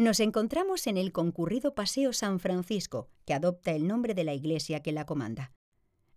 Nos 0.00 0.18
encontramos 0.20 0.86
en 0.86 0.96
el 0.96 1.12
concurrido 1.12 1.74
Paseo 1.74 2.14
San 2.14 2.40
Francisco, 2.40 3.10
que 3.26 3.34
adopta 3.34 3.72
el 3.72 3.86
nombre 3.86 4.14
de 4.14 4.24
la 4.24 4.32
iglesia 4.32 4.80
que 4.80 4.92
la 4.92 5.04
comanda. 5.04 5.52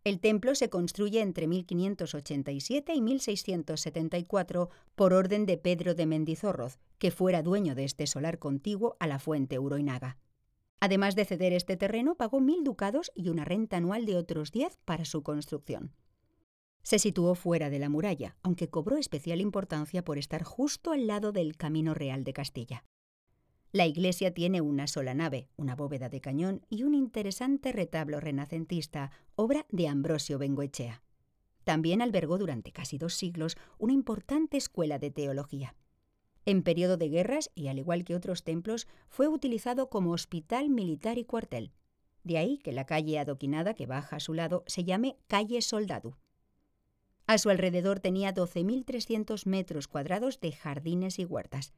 El 0.05 0.21
templo 0.21 0.55
se 0.55 0.69
construye 0.69 1.19
entre 1.19 1.47
1587 1.47 2.93
y 2.93 3.01
1674 3.01 4.69
por 4.95 5.11
orden 5.11 5.45
de 5.45 5.57
Pedro 5.57 5.95
de 5.95 6.05
Mendizorroz, 6.05 6.79
que 6.97 7.11
fuera 7.11 7.43
dueño 7.43 7.75
de 7.75 7.83
este 7.83 8.07
solar 8.07 8.39
contiguo 8.39 8.95
a 9.01 9.07
la 9.07 9.19
fuente 9.19 9.59
Uroinaga. 9.59 10.17
Además 10.79 11.17
de 11.17 11.25
ceder 11.25 11.51
este 11.51 11.75
terreno, 11.75 12.15
pagó 12.15 12.39
mil 12.39 12.63
ducados 12.63 13.11
y 13.13 13.27
una 13.27 13.43
renta 13.43 13.75
anual 13.75 14.05
de 14.05 14.15
otros 14.15 14.53
diez 14.53 14.79
para 14.85 15.03
su 15.03 15.23
construcción. 15.23 15.93
Se 16.83 16.99
situó 16.99 17.35
fuera 17.35 17.69
de 17.69 17.79
la 17.79 17.89
muralla, 17.89 18.37
aunque 18.43 18.69
cobró 18.69 18.95
especial 18.95 19.41
importancia 19.41 20.05
por 20.05 20.17
estar 20.17 20.43
justo 20.43 20.93
al 20.93 21.05
lado 21.05 21.33
del 21.33 21.57
Camino 21.57 21.93
Real 21.93 22.23
de 22.23 22.31
Castilla. 22.31 22.85
La 23.73 23.87
iglesia 23.87 24.31
tiene 24.31 24.61
una 24.61 24.85
sola 24.85 25.15
nave, 25.15 25.49
una 25.57 25.75
bóveda 25.75 26.07
de 26.07 26.21
cañón 26.21 26.63
y 26.69 26.83
un 26.83 26.93
interesante 26.93 27.71
retablo 27.71 28.19
renacentista, 28.19 29.09
obra 29.35 29.65
de 29.71 29.87
Ambrosio 29.87 30.37
Bengoechea. 30.37 31.01
También 31.63 32.03
albergó 32.03 32.37
durante 32.37 32.71
casi 32.71 32.99
dos 32.99 33.15
siglos 33.15 33.57
una 33.79 33.93
importante 33.93 34.57
escuela 34.57 34.99
de 34.99 35.09
teología. 35.09 35.75
En 36.45 36.61
periodo 36.61 36.97
de 36.97 37.09
guerras, 37.09 37.49
y 37.55 37.67
al 37.67 37.79
igual 37.79 38.03
que 38.03 38.13
otros 38.13 38.43
templos, 38.43 38.87
fue 39.07 39.27
utilizado 39.27 39.89
como 39.89 40.11
hospital 40.11 40.69
militar 40.69 41.17
y 41.17 41.25
cuartel. 41.25 41.71
De 42.23 42.37
ahí 42.37 42.59
que 42.59 42.73
la 42.73 42.85
calle 42.85 43.17
adoquinada 43.17 43.73
que 43.73 43.87
baja 43.87 44.17
a 44.17 44.19
su 44.19 44.35
lado 44.35 44.63
se 44.67 44.83
llame 44.83 45.17
Calle 45.25 45.63
Soldado. 45.63 46.19
A 47.25 47.39
su 47.39 47.49
alrededor 47.49 47.99
tenía 47.99 48.35
12.300 48.35 49.47
metros 49.47 49.87
cuadrados 49.87 50.39
de 50.41 50.51
jardines 50.51 51.17
y 51.17 51.25
huertas. 51.25 51.73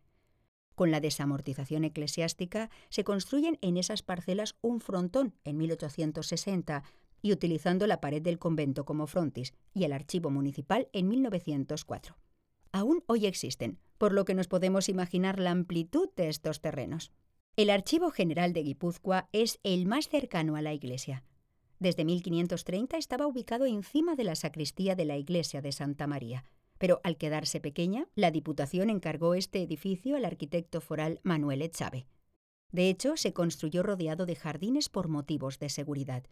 Con 0.75 0.91
la 0.91 0.99
desamortización 0.99 1.85
eclesiástica 1.85 2.69
se 2.89 3.03
construyen 3.03 3.57
en 3.61 3.77
esas 3.77 4.01
parcelas 4.01 4.55
un 4.61 4.81
frontón 4.81 5.33
en 5.45 5.57
1860 5.57 6.83
y 7.21 7.31
utilizando 7.31 7.87
la 7.87 8.01
pared 8.01 8.21
del 8.21 8.37
convento 8.37 8.85
como 8.85 9.07
frontis 9.07 9.53
y 9.73 9.85
el 9.85 9.93
archivo 9.93 10.29
municipal 10.29 10.89
en 10.91 11.07
1904. 11.07 12.17
Aún 12.71 13.03
hoy 13.07 13.25
existen, 13.25 13.79
por 13.97 14.11
lo 14.11 14.25
que 14.25 14.35
nos 14.35 14.47
podemos 14.47 14.89
imaginar 14.89 15.39
la 15.39 15.51
amplitud 15.51 16.09
de 16.17 16.27
estos 16.27 16.59
terrenos. 16.59 17.11
El 17.55 17.69
Archivo 17.69 18.11
General 18.11 18.51
de 18.51 18.63
Guipúzcoa 18.63 19.29
es 19.31 19.59
el 19.63 19.85
más 19.85 20.09
cercano 20.09 20.57
a 20.57 20.61
la 20.61 20.73
iglesia. 20.73 21.23
Desde 21.79 22.03
1530 22.03 22.97
estaba 22.97 23.27
ubicado 23.27 23.65
encima 23.65 24.15
de 24.15 24.25
la 24.25 24.35
sacristía 24.35 24.95
de 24.95 25.05
la 25.05 25.17
iglesia 25.17 25.61
de 25.61 25.71
Santa 25.71 26.05
María, 26.05 26.43
pero 26.77 26.99
al 27.03 27.17
quedarse 27.17 27.59
pequeña, 27.59 28.07
la 28.15 28.31
Diputación 28.31 28.89
encargó 28.89 29.33
este 29.35 29.61
edificio 29.61 30.15
al 30.15 30.25
arquitecto 30.25 30.81
foral 30.81 31.19
Manuel 31.23 31.61
Echave. 31.61 32.07
De 32.71 32.89
hecho, 32.89 33.15
se 33.15 33.33
construyó 33.33 33.83
rodeado 33.83 34.25
de 34.25 34.35
jardines 34.35 34.89
por 34.89 35.07
motivos 35.07 35.59
de 35.59 35.69
seguridad. 35.69 36.23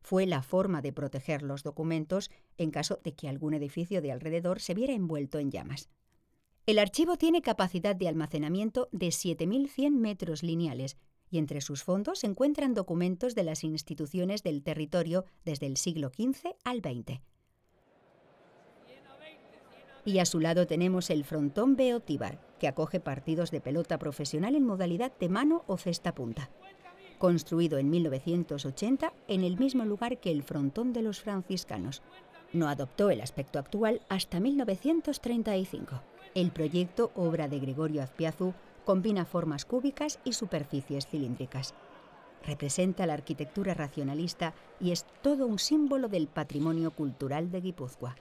Fue 0.00 0.24
la 0.24 0.42
forma 0.42 0.80
de 0.80 0.92
proteger 0.92 1.42
los 1.42 1.62
documentos 1.62 2.30
en 2.56 2.70
caso 2.70 3.00
de 3.02 3.14
que 3.14 3.28
algún 3.28 3.54
edificio 3.54 4.00
de 4.00 4.12
alrededor 4.12 4.60
se 4.60 4.74
viera 4.74 4.94
envuelto 4.94 5.38
en 5.38 5.50
llamas. 5.50 5.90
El 6.64 6.78
archivo 6.78 7.16
tiene 7.16 7.42
capacidad 7.42 7.94
de 7.94 8.08
almacenamiento 8.08 8.88
de 8.92 9.08
7.100 9.08 9.90
metros 9.90 10.42
lineales 10.42 10.96
y 11.28 11.38
entre 11.38 11.60
sus 11.60 11.82
fondos 11.82 12.20
se 12.20 12.28
encuentran 12.28 12.74
documentos 12.74 13.34
de 13.34 13.42
las 13.42 13.64
instituciones 13.64 14.42
del 14.42 14.62
territorio 14.62 15.24
desde 15.44 15.66
el 15.66 15.76
siglo 15.76 16.10
XV 16.10 16.54
al 16.64 16.78
XX 16.78 17.20
y 20.06 20.20
a 20.20 20.24
su 20.24 20.38
lado 20.38 20.68
tenemos 20.68 21.10
el 21.10 21.24
frontón 21.24 21.74
Beotíbar, 21.74 22.38
que 22.60 22.68
acoge 22.68 23.00
partidos 23.00 23.50
de 23.50 23.60
pelota 23.60 23.98
profesional 23.98 24.54
en 24.54 24.64
modalidad 24.64 25.12
de 25.18 25.28
mano 25.28 25.64
o 25.66 25.76
cesta 25.76 26.14
punta. 26.14 26.48
Construido 27.18 27.76
en 27.78 27.90
1980 27.90 29.12
en 29.26 29.42
el 29.42 29.58
mismo 29.58 29.84
lugar 29.84 30.18
que 30.18 30.30
el 30.30 30.44
frontón 30.44 30.92
de 30.92 31.02
los 31.02 31.20
franciscanos. 31.20 32.02
No 32.52 32.68
adoptó 32.68 33.10
el 33.10 33.20
aspecto 33.20 33.58
actual 33.58 34.00
hasta 34.08 34.38
1935. 34.38 36.00
El 36.34 36.52
proyecto, 36.52 37.10
obra 37.16 37.48
de 37.48 37.58
Gregorio 37.58 38.02
Azpiazu, 38.02 38.54
combina 38.84 39.24
formas 39.24 39.64
cúbicas 39.64 40.20
y 40.24 40.34
superficies 40.34 41.08
cilíndricas. 41.08 41.74
Representa 42.44 43.06
la 43.06 43.14
arquitectura 43.14 43.74
racionalista 43.74 44.54
y 44.78 44.92
es 44.92 45.04
todo 45.22 45.46
un 45.46 45.58
símbolo 45.58 46.06
del 46.08 46.28
patrimonio 46.28 46.92
cultural 46.92 47.50
de 47.50 47.60
Guipúzcoa. 47.60 48.14